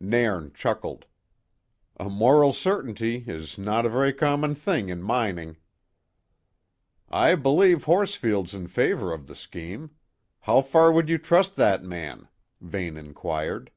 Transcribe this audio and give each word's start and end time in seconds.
Nairn 0.00 0.52
chuckled. 0.54 1.06
"A 1.98 2.10
moral 2.10 2.52
certainty 2.52 3.22
is 3.28 3.58
no 3.58 3.78
a 3.78 3.88
very 3.88 4.12
common 4.12 4.56
thing 4.56 4.88
in 4.88 5.00
mining." 5.00 5.56
"I 7.08 7.36
believe 7.36 7.84
Horsfield's 7.84 8.54
in 8.56 8.66
favour 8.66 9.12
of 9.12 9.28
the 9.28 9.36
scheme. 9.36 9.92
How 10.40 10.62
far 10.62 10.90
would 10.90 11.08
you 11.08 11.18
trust 11.18 11.54
that 11.54 11.84
man?" 11.84 12.26
Vane 12.60 12.96
inquired. 12.96 13.70